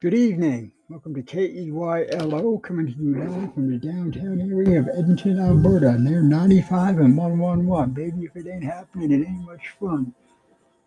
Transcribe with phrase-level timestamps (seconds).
[0.00, 0.72] Good evening.
[0.88, 5.90] Welcome to KEYLO, coming to you live from the downtown area of Edmonton, Alberta.
[5.90, 7.94] And they're 95 and 111.
[7.94, 10.12] Baby, if it ain't happening, it ain't much fun.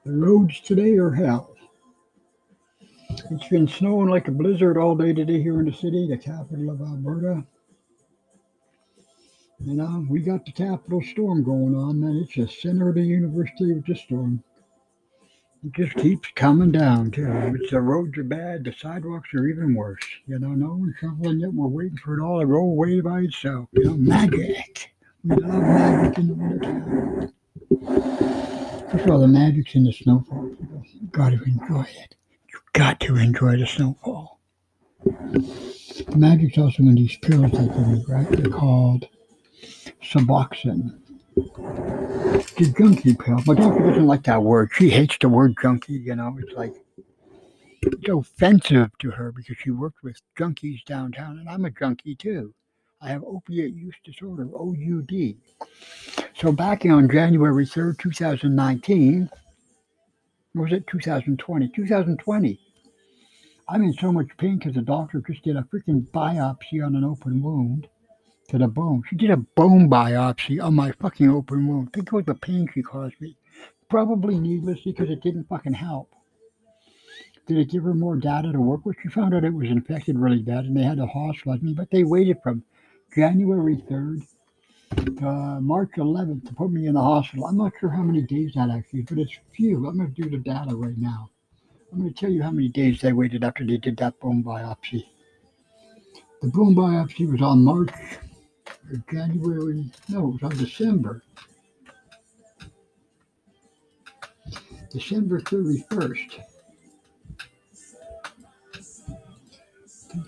[0.03, 1.55] The roads today are hell.
[3.31, 6.69] It's been snowing like a blizzard all day today here in the city, the capital
[6.69, 7.45] of Alberta.
[9.61, 12.17] You uh, know, we got the capital storm going on, man.
[12.17, 14.43] It's the center of the university with the storm.
[15.65, 17.27] It just keeps coming down too.
[17.59, 20.03] It's the roads are bad, the sidewalks are even worse.
[20.27, 21.55] You know, no one's shoveling yet.
[21.55, 23.69] We're waiting for it all to roll away by itself.
[23.71, 24.93] You know, magic.
[25.23, 27.31] We love magic in the wintertime.
[28.91, 30.49] First of all, the magic's in the snowfall.
[30.49, 32.15] People you got to enjoy it.
[32.53, 34.39] You've got to enjoy the snowfall.
[35.03, 38.29] The magic's also in these pills they give me, right?
[38.29, 39.07] They're called
[40.03, 40.99] Suboxone.
[41.35, 43.41] The junkie pill.
[43.45, 44.69] My doctor doesn't like that word.
[44.73, 46.37] She hates the word junkie, you know.
[46.39, 46.73] It's like
[47.81, 52.53] it's offensive to her because she worked with junkies downtown, and I'm a junkie too.
[53.01, 55.35] I have opiate use disorder, OUD.
[56.37, 59.29] So back on January 3rd, 2019,
[60.53, 61.67] was it 2020?
[61.67, 62.59] 2020.
[63.67, 67.03] I'm in so much pain because the doctor just did a freaking biopsy on an
[67.03, 67.87] open wound
[68.49, 69.03] to the bone.
[69.09, 71.93] She did a bone biopsy on my fucking open wound.
[71.93, 73.37] Think about the pain she caused me.
[73.89, 76.11] Probably needless because it didn't fucking help.
[77.47, 78.97] Did it give her more data to work with?
[79.01, 81.91] She found out it was infected really bad and they had to hospitalize me, but
[81.91, 82.63] they waited from
[83.13, 84.25] January 3rd
[84.95, 87.45] to uh, March 11th to put me in the hospital.
[87.45, 89.87] I'm not sure how many days that actually is, but it's few.
[89.87, 91.29] I'm going to do the data right now.
[91.91, 94.43] I'm going to tell you how many days they waited after they did that bone
[94.43, 95.05] biopsy.
[96.41, 97.91] The bone biopsy was on March
[98.91, 101.21] or January, no, it was on December.
[104.91, 106.39] December 31st,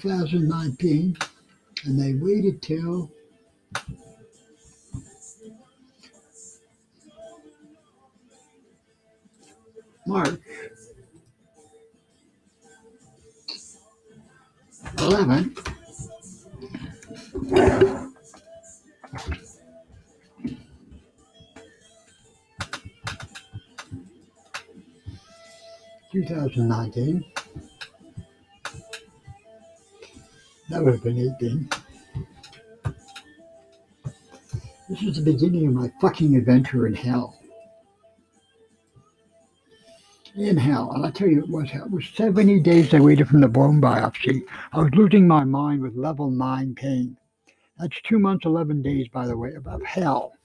[0.02, 1.18] 2019,
[1.86, 3.10] and they waited till
[10.06, 10.40] March
[14.98, 15.68] 11th
[26.26, 27.24] 2019.
[30.70, 31.70] That would have been 18.
[34.90, 37.40] This is the beginning of my fucking adventure in hell.
[40.36, 40.92] In hell.
[40.94, 41.86] And I tell you, it was hell.
[41.86, 44.44] It was 70 days I waited from the bone biopsy.
[44.74, 47.18] I was losing my mind with level 9 pain.
[47.78, 50.37] That's two months, 11 days, by the way, of hell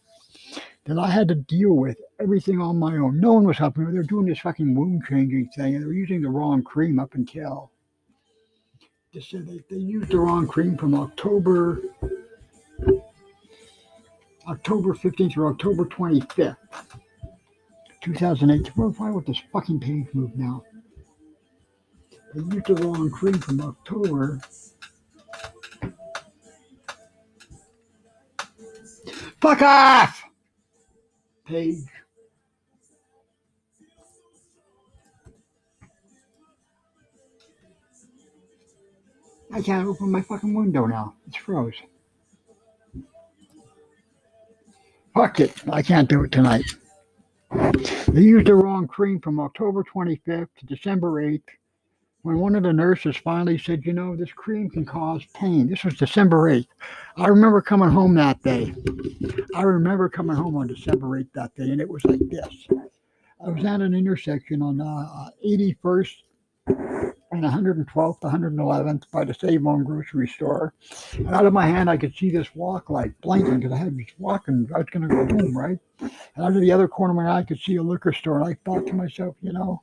[0.84, 3.20] that I had to deal with everything on my own.
[3.20, 3.92] No one was helping me.
[3.92, 7.70] They're doing this fucking wound changing thing, and they're using the wrong cream up until
[9.12, 11.82] they said they, they used the wrong cream from October
[14.48, 16.56] October 15th or October 25th,
[18.00, 18.76] 2008.
[18.76, 20.64] Why would this fucking page move now?
[22.34, 24.40] They used the wrong cream from October.
[29.40, 30.22] Fuck off!
[31.46, 31.84] Page.
[39.52, 41.14] I can't open my fucking window now.
[41.26, 41.74] It's froze.
[45.14, 45.52] Fuck it.
[45.70, 46.64] I can't do it tonight.
[48.08, 51.42] They used the wrong cream from October 25th to December 8th
[52.22, 55.68] when one of the nurses finally said, You know, this cream can cause pain.
[55.68, 56.68] This was December 8th.
[57.16, 58.74] I remember coming home that day.
[59.54, 62.68] I remember coming home on December 8th that day, and it was like this.
[63.44, 66.14] I was at an intersection on uh, 81st
[67.32, 70.74] and 112th, 111th by the Save On grocery store.
[71.14, 73.96] And out of my hand, I could see this walk light blinking because I had
[73.96, 74.68] was walking.
[74.72, 75.78] I was going to go home, right?
[76.00, 78.40] And out of the other corner of my eye, I could see a liquor store.
[78.40, 79.82] And I thought to myself, you know,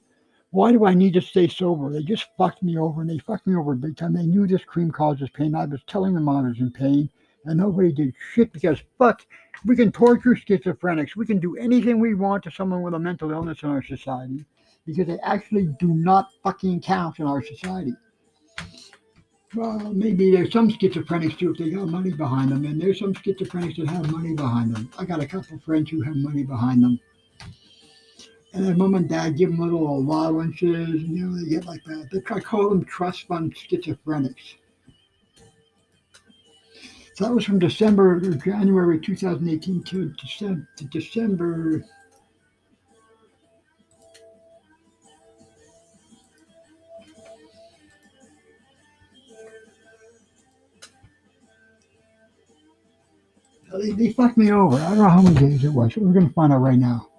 [0.51, 1.91] why do I need to stay sober?
[1.91, 4.13] They just fucked me over and they fucked me over big time.
[4.13, 5.53] They knew this cream causes pain.
[5.53, 7.09] I was telling them I was in pain
[7.45, 9.25] and nobody did shit because fuck,
[9.65, 11.15] we can torture schizophrenics.
[11.15, 14.45] We can do anything we want to someone with a mental illness in our society
[14.85, 17.93] because they actually do not fucking count in our society.
[19.55, 23.13] Well, maybe there's some schizophrenics too if they got money behind them, and there's some
[23.13, 24.91] schizophrenics that have money behind them.
[24.99, 26.99] I got a couple friends who have money behind them.
[28.53, 31.83] And then mom and dad give them little allowances, and you know, they get like
[31.85, 32.09] that.
[32.11, 34.55] They try call them trust fund schizophrenics.
[37.13, 41.83] So that was from December or January 2018 to, Dece- to December.
[53.71, 54.77] They, they fucked me over.
[54.77, 55.95] I don't know how many days it was.
[55.95, 57.09] We're going to find out right now.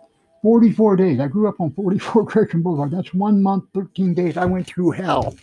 [0.42, 1.20] 44 days.
[1.20, 2.90] I grew up on 44 Gresham Boulevard.
[2.90, 4.36] That's one month, 13 days.
[4.36, 5.34] I went through hell.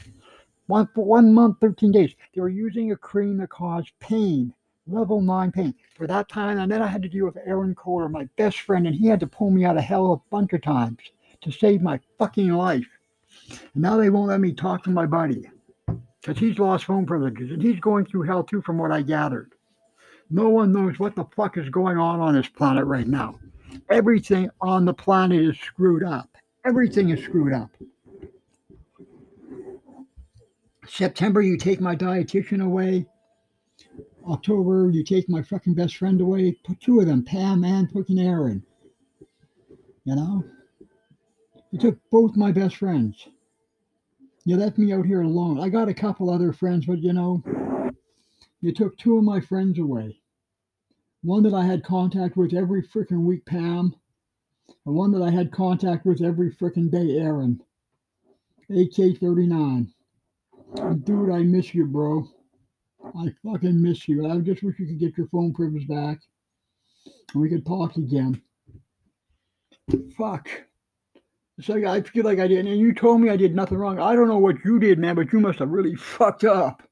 [0.67, 2.13] One one month, 13 days.
[2.33, 4.53] They were using a cream that caused pain,
[4.85, 5.73] level nine pain.
[5.95, 8.85] For that time, and then I had to deal with Aaron Kohler, my best friend,
[8.85, 10.99] and he had to pull me out of hell a bunch of times
[11.41, 12.87] to save my fucking life.
[13.73, 15.49] And now they won't let me talk to my buddy
[16.21, 19.53] because he's lost phone privileges and he's going through hell too, from what I gathered.
[20.29, 23.39] No one knows what the fuck is going on on this planet right now.
[23.89, 26.29] Everything on the planet is screwed up.
[26.65, 27.71] Everything is screwed up.
[30.87, 33.05] September, you take my dietitian away.
[34.27, 36.57] October, you take my fucking best friend away.
[36.65, 38.63] Put two of them, Pam and fucking Aaron.
[40.03, 40.43] You know?
[41.71, 43.27] You took both my best friends.
[44.45, 45.59] You left me out here alone.
[45.59, 47.43] I got a couple other friends, but you know,
[48.61, 50.19] you took two of my friends away.
[51.27, 53.93] One that I had contact with every freaking week, Pam,
[54.85, 57.61] and one that I had contact with every freaking day, Aaron.
[58.69, 59.91] AK 39.
[61.03, 62.25] Dude, I miss you, bro.
[63.03, 64.25] I fucking miss you.
[64.25, 66.19] I just wish you could get your phone privilege back
[67.33, 68.41] and we could talk again.
[70.17, 70.47] Fuck.
[71.57, 73.99] It's like I feel like I did, and you told me I did nothing wrong.
[73.99, 76.86] I don't know what you did, man, but you must have really fucked up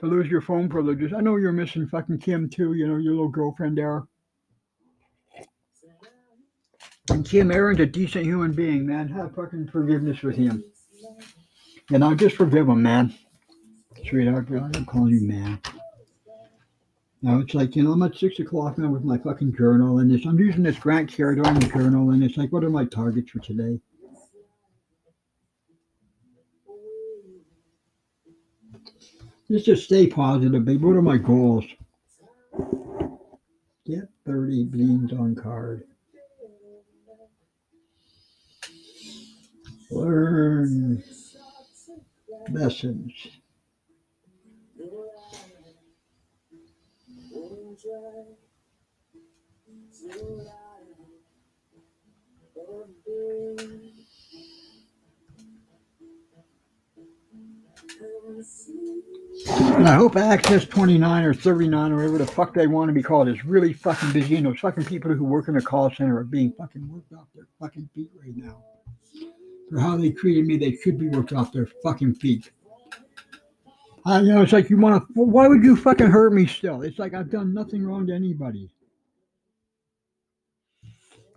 [0.00, 1.12] to lose your phone privileges.
[1.16, 4.04] I know you're missing fucking Kim too, you know, your little girlfriend there.
[7.10, 9.08] And Kim Aaron's a decent human being, man.
[9.08, 10.64] Have fucking forgiveness with him.
[11.92, 13.14] And I'll just forgive him, man.
[14.08, 15.60] Sweetheart, I'm calling you man.
[17.22, 20.10] Now it's like, you know, I'm at six o'clock now with my fucking journal and
[20.10, 20.26] this.
[20.26, 23.80] I'm using this Grant Cardone journal and it's like, what are my targets for today?
[29.50, 30.82] Just to stay positive, babe.
[30.82, 31.64] What are my goals?
[33.86, 35.84] Get 30 beans on card.
[39.90, 41.02] Learn
[42.50, 43.12] lessons.
[59.48, 63.02] And I hope Access 29 or 39 or whatever the fuck they want to be
[63.02, 64.36] called is really fucking busy.
[64.36, 67.26] And those fucking people who work in the call center are being fucking worked off
[67.34, 68.62] their fucking feet right now.
[69.70, 72.50] For how they treated me, they should be worked off their fucking feet.
[74.04, 75.24] I, you know, it's like you want to.
[75.24, 76.82] Why would you fucking hurt me still?
[76.82, 78.70] It's like I've done nothing wrong to anybody.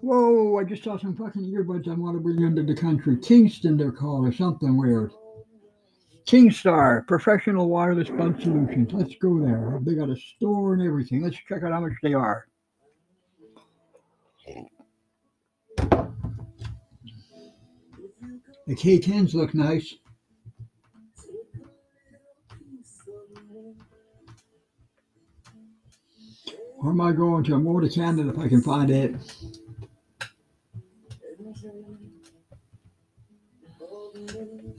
[0.02, 0.58] Whoa!
[0.58, 3.18] I just saw some fucking earbuds I want to bring into the country.
[3.18, 5.12] Kingston, they're called, or something weird.
[6.30, 8.94] Kingstar Professional Wireless Bud Solutions.
[8.94, 9.80] Let's go there.
[9.82, 11.24] They got a store and everything.
[11.24, 12.46] Let's check out how much they are.
[18.68, 19.96] The K10s look nice.
[26.76, 27.56] Where am I going to?
[27.56, 29.16] I'm going to Canada if I can find it.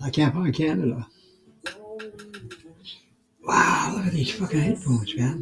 [0.00, 1.09] I can't find Canada.
[3.50, 5.40] Wow, look at these fucking headphones, man.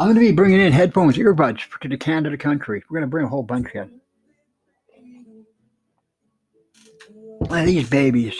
[0.00, 2.82] I'm going to be bringing in headphones, earbuds to the Canada country.
[2.90, 4.00] We're going to bring a whole bunch in.
[7.38, 8.34] Look at these babies.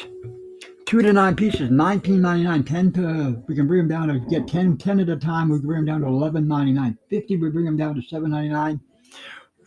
[0.86, 2.64] Two to nine pieces, nineteen ninety nine.
[2.64, 5.48] Ten to we can bring them down to get 10, 10 at a time.
[5.48, 6.98] We can bring them down to eleven ninety nine.
[7.08, 8.80] Fifty, we bring them down to seven ninety nine.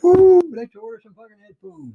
[0.03, 0.41] Woo!
[0.53, 1.93] Let's order some fucking headphones.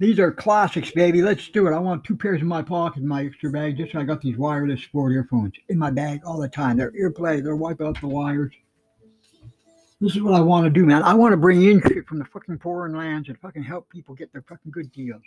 [0.00, 1.20] These are classics, baby.
[1.20, 1.74] Let's do it.
[1.74, 3.76] I want two pairs in my pocket, in my extra bag.
[3.76, 6.78] Just so I got these wireless sport earphones in my bag all the time.
[6.78, 7.44] They're earplay.
[7.44, 8.50] They're wipe out the wires.
[10.00, 11.02] This is what I want to do, man.
[11.02, 14.14] I want to bring in shit from the fucking foreign lands and fucking help people
[14.14, 15.20] get their fucking good deals.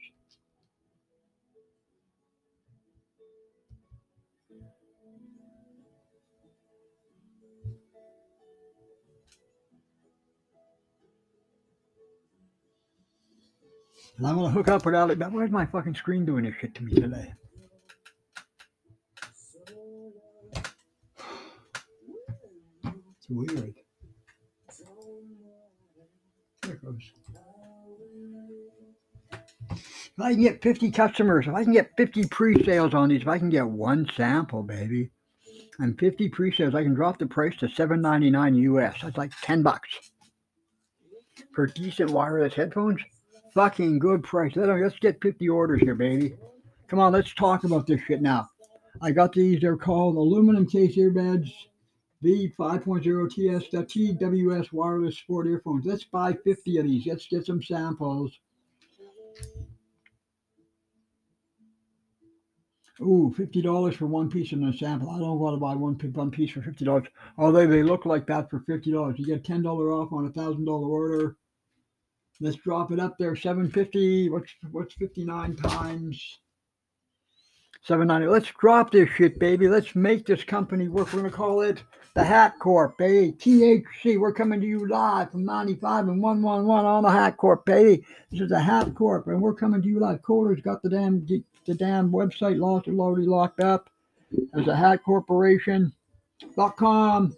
[14.18, 15.16] And I'm gonna hook up with Ali.
[15.16, 17.34] Where's my fucking screen doing this shit to me today?
[22.86, 23.74] It's weird.
[26.62, 27.02] There it goes.
[29.72, 33.28] If I can get 50 customers, if I can get 50 pre-sales on these, if
[33.28, 35.10] I can get one sample, baby,
[35.80, 38.98] and 50 pre-sales, I can drop the price to 7.99 US.
[39.02, 40.12] That's like 10 bucks
[41.56, 43.02] for decent wireless headphones
[43.54, 44.54] fucking good price.
[44.56, 46.36] Let's get 50 orders here, baby.
[46.88, 48.50] Come on, let's talk about this shit now.
[49.02, 49.62] I got these.
[49.62, 51.52] They're called aluminum case earbuds.
[52.24, 55.86] V5.0 TS, the TWS wireless sport earphones.
[55.86, 57.06] Let's buy 50 of these.
[57.06, 58.40] Let's get some samples.
[63.02, 65.10] Ooh, $50 for one piece in a sample.
[65.10, 67.08] I don't want to buy one, one piece for $50.
[67.38, 69.18] Although they look like that for $50.
[69.18, 71.36] You get $10 off on a $1,000 order.
[72.44, 73.38] Let's drop it up there.
[73.38, 74.30] 750.
[74.30, 76.40] What's what's 59 times?
[77.84, 78.30] 790.
[78.30, 79.70] Let's drop this shit, baby.
[79.70, 81.14] Let's make this company work.
[81.14, 81.82] We're gonna call it
[82.16, 83.32] the Hat Corp, baby.
[83.32, 84.20] THC.
[84.20, 88.04] We're coming to you live from 95 and 111 on the Hat Corp, baby.
[88.30, 90.22] This is the Hat Corp, and we're coming to you live.
[90.22, 93.90] Kohler's got the damn the damn website lost, already locked up.
[94.52, 97.38] There's a Hat Corporation.com.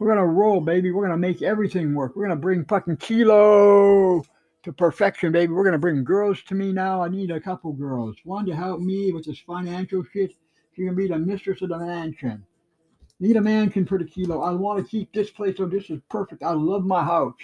[0.00, 0.90] We're gonna roll, baby.
[0.90, 2.16] We're gonna make everything work.
[2.16, 4.24] We're gonna bring fucking Kilo
[4.62, 5.52] to perfection, baby.
[5.52, 7.02] We're gonna bring girls to me now.
[7.02, 8.16] I need a couple girls.
[8.24, 10.32] One to help me with this financial shit.
[10.74, 12.46] She gonna be the mistress of the mansion.
[13.20, 14.40] Need a mansion for the kilo.
[14.40, 16.42] I want to keep this place so this is perfect.
[16.42, 17.34] I love my house.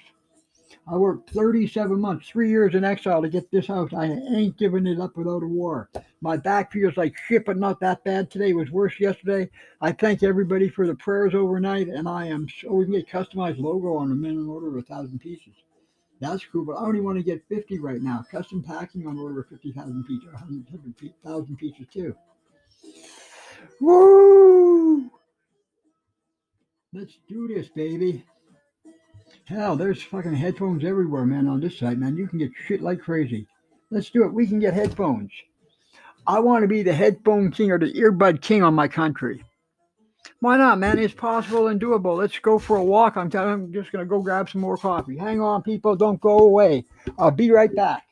[0.88, 3.92] I worked 37 months, three years in exile to get this house.
[3.92, 5.90] I ain't giving it up without a war.
[6.20, 8.50] My back feels like shit, but not that bad today.
[8.50, 9.50] It was worse yesterday.
[9.80, 13.08] I thank everybody for the prayers overnight, and I am so oh, we can get
[13.08, 15.54] customized logo on a minimum order of a thousand pieces.
[16.20, 18.24] That's cool, but I only want to get 50 right now.
[18.30, 22.14] Custom packing on order of 50,000 pieces, 100,000 pieces too.
[23.80, 25.10] Woo!
[26.92, 28.24] Let's do this, baby.
[29.46, 32.16] Hell, there's fucking headphones everywhere, man, on this site, man.
[32.16, 33.46] You can get shit like crazy.
[33.90, 34.34] Let's do it.
[34.34, 35.30] We can get headphones.
[36.26, 39.44] I want to be the headphone king or the earbud king on my country.
[40.40, 40.98] Why not, man?
[40.98, 42.16] It's possible and doable.
[42.16, 43.16] Let's go for a walk.
[43.16, 45.16] I'm, telling, I'm just going to go grab some more coffee.
[45.16, 45.94] Hang on, people.
[45.94, 46.84] Don't go away.
[47.16, 48.05] I'll be right back.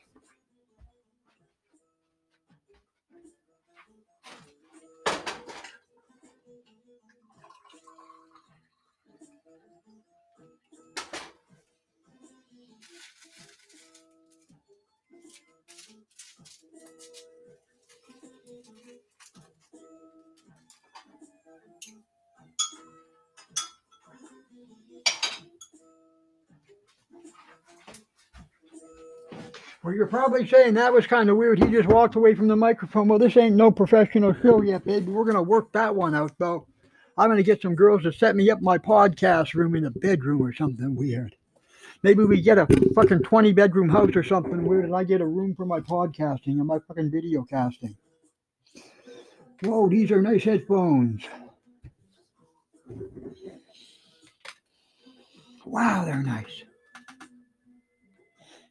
[29.85, 31.63] Well, you're probably saying that was kind of weird.
[31.63, 33.07] He just walked away from the microphone.
[33.07, 35.11] Well, this ain't no professional show yet, baby.
[35.11, 36.65] We're going to work that one out, though.
[37.19, 39.91] I'm going to get some girls to set me up my podcast room in a
[39.91, 41.35] bedroom or something weird.
[42.01, 42.65] Maybe we get a
[42.95, 46.57] fucking 20 bedroom house or something weird, and I get a room for my podcasting
[46.57, 47.95] and my fucking video casting.
[49.61, 51.25] Whoa, these are nice headphones.
[55.63, 56.63] Wow, they're nice.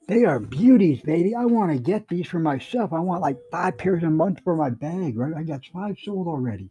[0.07, 1.35] They are beauties, baby.
[1.35, 2.93] I want to get these for myself.
[2.93, 5.33] I want like five pairs a month for my bag, right?
[5.35, 6.71] I got five sold already.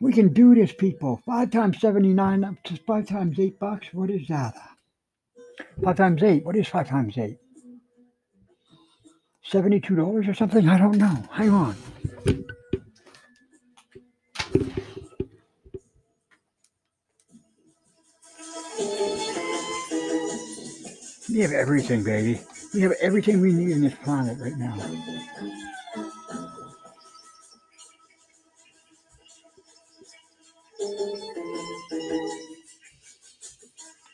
[0.00, 1.22] We can do this, people.
[1.24, 3.86] Five times 79, up to five times eight bucks.
[3.92, 4.54] What is that?
[5.82, 6.44] Five times eight.
[6.44, 7.38] What is five times eight?
[9.50, 10.68] $72 or something?
[10.68, 11.22] I don't know.
[11.30, 11.76] Hang on.
[21.36, 22.40] We have everything, baby.
[22.72, 24.74] We have everything we need in this planet right now.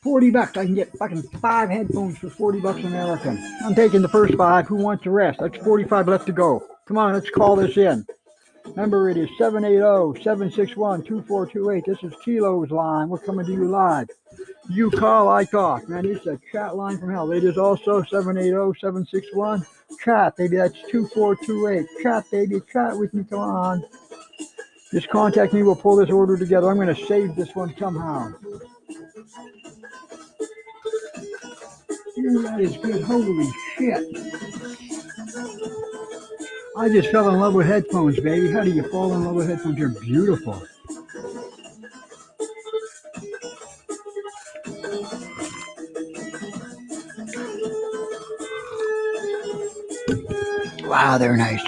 [0.03, 0.57] Forty bucks.
[0.57, 3.39] I can get fucking five headphones for forty bucks American.
[3.65, 4.67] I'm taking the first five.
[4.67, 5.39] Who wants the rest?
[5.39, 6.67] That's forty-five left to go.
[6.89, 8.05] Come on, let's call this in.
[8.77, 11.85] Number it is 780-761-2428.
[11.85, 13.09] This is Kilo's line.
[13.09, 14.09] We're coming to you live.
[14.71, 15.89] You call, I talk.
[15.89, 17.31] Man, it's a chat line from hell.
[17.33, 19.67] It is also 780-761.
[20.03, 20.57] Chat, baby.
[20.57, 21.87] That's 2428.
[22.03, 22.61] Chat, baby.
[22.73, 23.25] Chat with me.
[23.25, 23.85] Come on.
[24.93, 25.63] Just contact me.
[25.63, 26.71] We'll pull this order together.
[26.71, 28.33] I'm going to save this one somehow.
[32.17, 33.03] that is good.
[33.03, 34.05] Holy shit.
[36.75, 38.51] I just fell in love with headphones, baby.
[38.51, 39.79] How do you fall in love with headphones?
[39.79, 40.63] You're beautiful.
[50.85, 51.63] Wow, they're nice.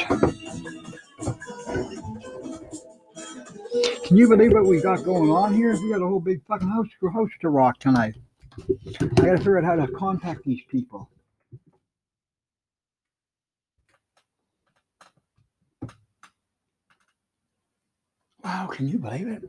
[4.05, 5.73] Can you believe what we got going on here?
[5.75, 8.17] We got a whole big fucking house, house to rock tonight.
[8.59, 11.11] I gotta figure out how to contact these people.
[18.45, 19.43] Wow, can you believe it?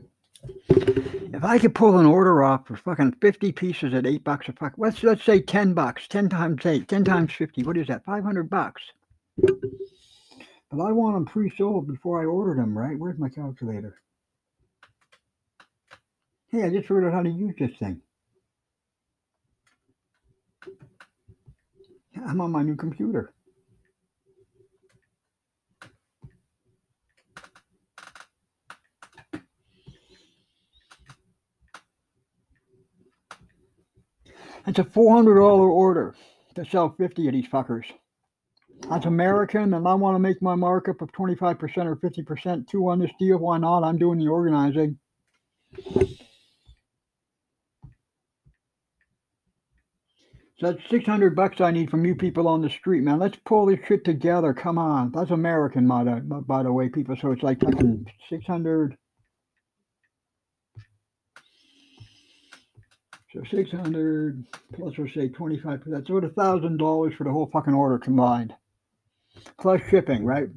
[1.34, 4.52] If I could pull an order off for fucking 50 pieces at eight bucks a
[4.52, 7.64] fuck, let's let's say 10 bucks, 10 times eight, 10 times 50.
[7.64, 8.04] What is that?
[8.04, 8.82] 500 bucks.
[9.36, 12.98] But I want them pre-sold before I order them, right?
[12.98, 14.00] Where's my calculator?
[16.48, 18.00] Hey, I just figured out how to use this thing.
[22.24, 23.32] I'm on my new computer.
[34.66, 36.14] It's a $400 order
[36.56, 37.84] to sell 50 of these fuckers.
[38.90, 42.98] That's American, and I want to make my markup of 25% or 50% too on
[42.98, 43.38] this deal.
[43.38, 43.84] Why not?
[43.84, 44.98] I'm doing the organizing.
[50.58, 53.18] So that's 600 bucks I need from you people on the street, man.
[53.18, 54.54] Let's pull this shit together.
[54.54, 55.12] Come on.
[55.12, 57.14] That's American, by the, by the way, people.
[57.20, 58.96] So it's like fucking 600.
[63.36, 65.82] So 600 plus, we'll say 25.
[65.84, 68.54] That's about $1,000 for the whole fucking order combined.
[69.60, 70.48] Plus shipping, right?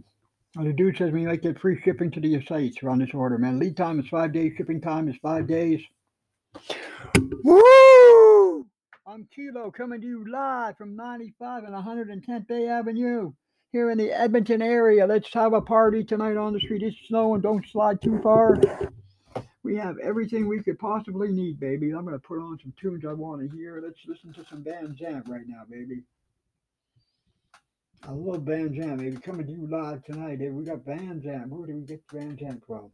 [0.55, 3.37] And the dude says we might get free shipping to the sites on this order,
[3.37, 3.59] man.
[3.59, 5.81] Lead time is five days, shipping time is five days.
[7.43, 8.65] Woo!
[9.05, 13.33] I'm Kilo coming to you live from 95 and 110th Bay Avenue
[13.73, 15.05] here in the Edmonton area.
[15.05, 16.83] Let's have a party tonight on the street.
[16.83, 17.41] It's snowing.
[17.41, 18.55] Don't slide too far.
[19.69, 21.91] We have everything we could possibly need, baby.
[21.91, 23.79] I'm going to put on some tunes I want to hear.
[23.85, 26.01] Let's listen to some Van Zandt right now, baby.
[28.01, 29.17] I love Van Zandt, baby.
[29.17, 30.49] Coming to you live tonight, baby.
[30.49, 31.49] We got Van Zandt.
[31.49, 32.89] Where do we get Van Zandt from?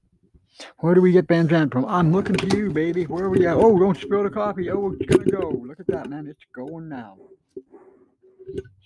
[0.80, 1.86] Where do we get Van Zandt from?
[1.86, 3.06] I'm looking to you, baby.
[3.06, 3.56] Where are we at?
[3.56, 4.70] Oh, don't spill the coffee.
[4.70, 5.52] Oh, it's gonna go.
[5.66, 6.28] Look at that, man.
[6.28, 7.16] It's going now.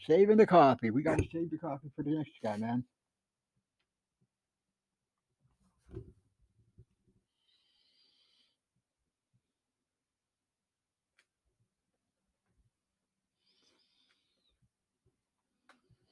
[0.08, 0.92] Saving the coffee.
[0.92, 2.84] We gotta save the coffee for the next guy, man.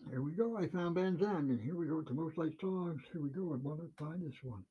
[0.10, 0.58] Here we go.
[0.58, 1.50] I found Van Zandt.
[1.50, 3.02] And here we go with the Most Light Songs.
[3.12, 3.54] Here we go.
[3.54, 4.64] I want to find this one.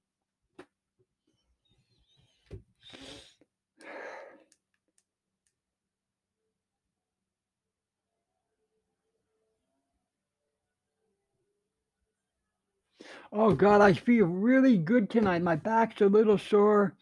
[13.32, 15.42] Oh God, I feel really good tonight.
[15.42, 16.94] My back's a little sore,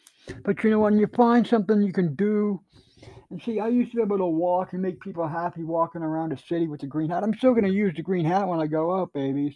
[0.42, 2.61] but you know when you find something you can do.
[3.30, 6.32] And see, I used to be able to walk and make people happy walking around
[6.32, 7.22] the city with the green hat.
[7.22, 9.54] I'm still going to use the green hat when I go out, babies.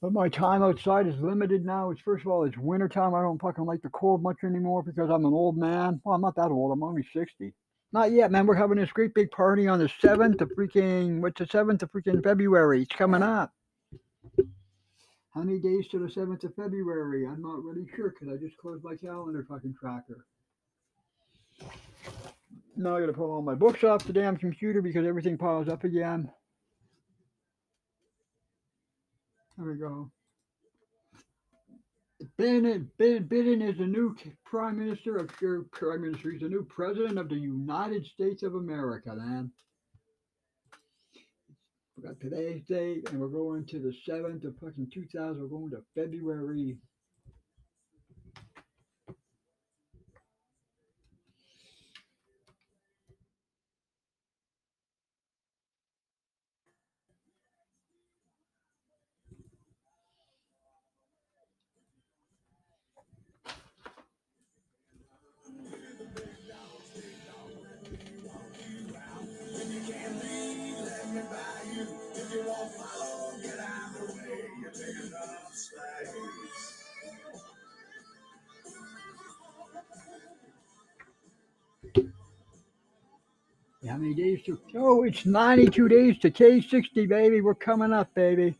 [0.00, 1.90] But my time outside is limited now.
[1.90, 3.14] It's first of all, it's winter time.
[3.14, 6.00] I don't fucking like the cold much anymore because I'm an old man.
[6.04, 6.72] Well, I'm not that old.
[6.72, 7.52] I'm only 60.
[7.92, 8.46] Not yet, man.
[8.46, 11.90] We're having this great big party on the 7th of freaking, what's the 7th of
[11.90, 12.82] freaking February?
[12.82, 13.52] It's coming up.
[15.34, 17.26] How many days to the 7th of February?
[17.26, 20.26] I'm not really sure because I just closed my calendar fucking tracker.
[22.76, 25.84] Now I gotta pull all my books off the damn computer because everything piles up
[25.84, 26.30] again.
[29.56, 30.10] There we go.
[32.38, 34.14] Biden, is the new
[34.44, 36.30] prime minister of your prime minister.
[36.30, 39.50] He's the new president of the United States of America, man.
[41.96, 45.42] We got today's date, and we're going to the seventh of fucking two thousand.
[45.42, 46.76] We're going to February.
[83.88, 84.58] How many days to?
[84.74, 87.40] Oh, it's 92 days to K60, baby.
[87.40, 88.54] We're coming up, baby.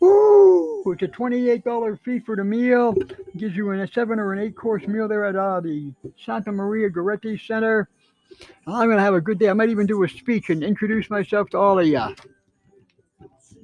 [0.00, 0.92] Woo!
[0.92, 2.94] It's a $28 fee for the meal.
[3.36, 5.90] gives you a seven or an eight course meal there at uh, the
[6.22, 7.88] Santa Maria Goretti Center.
[8.66, 9.48] I'm going to have a good day.
[9.48, 12.14] I might even do a speech and introduce myself to all of you.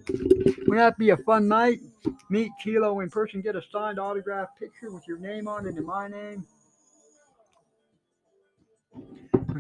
[0.09, 1.81] Wouldn't that be a fun night?
[2.31, 5.87] Meet Kilo in person, get a signed autograph picture with your name on it and
[5.87, 6.47] my name.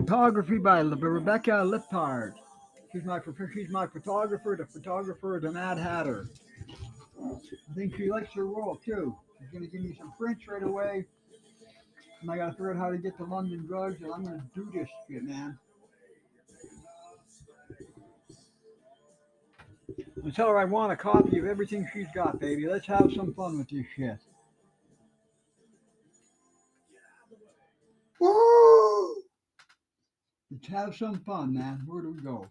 [0.03, 2.33] Photography by Rebecca Lippard.
[2.91, 3.21] She's my
[3.55, 6.29] she's my photographer, the photographer the Mad Hatter.
[7.25, 9.15] I think she likes her role too.
[9.39, 11.07] She's gonna give me some prints right away.
[12.21, 14.69] And I gotta figure out how to get to London drugs, and I'm gonna do
[14.75, 15.57] this shit, man.
[20.27, 22.67] I tell her I want a copy of everything she's got, baby.
[22.67, 24.19] Let's have some fun with this shit.
[28.19, 29.23] Woo!
[30.53, 31.83] Let's have some fun, man.
[31.87, 32.47] Where do we go?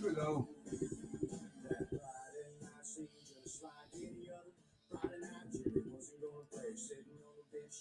[0.00, 0.48] Hello.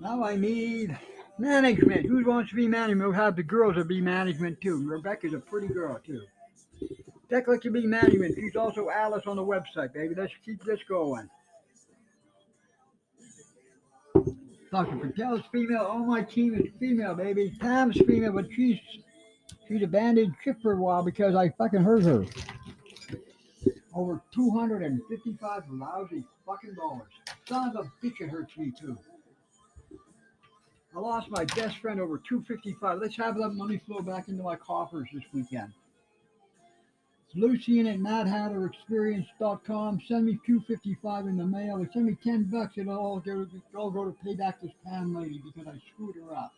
[0.00, 0.98] Now I need
[1.38, 2.06] management.
[2.06, 3.08] Who wants to be management?
[3.08, 4.86] We'll have the girls that be management too.
[4.88, 6.22] Rebecca's a pretty girl too.
[7.30, 8.36] Declan can be management.
[8.36, 10.14] She's also Alice on the website, baby.
[10.14, 11.28] Let's keep this going.
[14.70, 14.96] Dr.
[14.96, 15.82] Patel's female.
[15.82, 17.52] All my team is female, baby.
[17.60, 18.78] Pam's female, but she's
[19.68, 22.24] she's abandoned ship for a while because I fucking hurt her.
[23.94, 27.12] Over 255 lousy fucking dollars.
[27.46, 28.98] Son of a bitch, it hurts me too.
[30.94, 32.98] I lost my best friend over 255.
[32.98, 35.72] Let's have that money flow back into my coffers this weekend.
[37.34, 40.00] Lucian at MadHatterExperience.com.
[40.08, 41.82] Send me 255 in the mail.
[41.82, 42.78] Or send me 10 bucks.
[42.78, 46.16] It'll all go, it'll all go to pay back this Pam lady because I screwed
[46.16, 46.52] her up.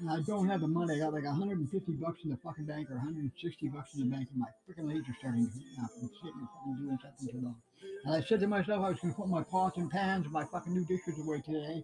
[0.00, 0.94] And I don't have the money.
[0.94, 4.28] I got like 150 bucks in the fucking bank or 160 bucks in the bank,
[4.30, 5.90] and my freaking legs are starting to heat up.
[6.00, 7.56] I'm sitting and fucking doing something too long.
[8.04, 10.32] And I said to myself, I was going to put my pots and pans and
[10.32, 11.82] my fucking new dishes away today.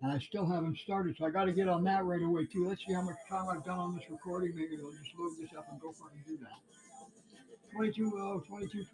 [0.00, 2.66] And I still haven't started, so I got to get on that right away too.
[2.66, 4.56] Let's see how much time I've done on this recording.
[4.56, 6.58] Maybe I'll just load this up and go fucking do that.
[7.76, 8.84] 22, oh, 22,